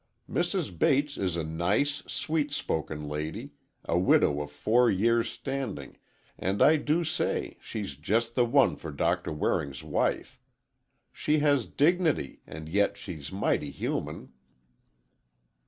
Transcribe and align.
Mrs. 0.27 0.75
Bates 0.79 1.15
is 1.15 1.35
a 1.35 1.43
nice 1.43 2.01
sweet 2.11 2.51
spoken 2.51 3.07
lady, 3.07 3.51
a 3.85 3.99
widow 3.99 4.41
of 4.41 4.49
four 4.49 4.89
years 4.89 5.29
standing, 5.29 5.95
and 6.39 6.59
I 6.59 6.77
do 6.77 7.03
say 7.03 7.59
she's 7.61 7.95
just 7.95 8.33
the 8.33 8.43
one 8.43 8.77
for 8.77 8.89
Doctor 8.89 9.31
Waring's 9.31 9.83
wife. 9.83 10.39
She 11.13 11.37
has 11.45 11.67
dignity, 11.67 12.41
and 12.47 12.67
yet 12.67 12.97
she's 12.97 13.31
mighty 13.31 13.69
human." 13.69 14.33